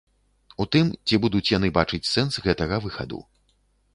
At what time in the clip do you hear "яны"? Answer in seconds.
1.57-1.69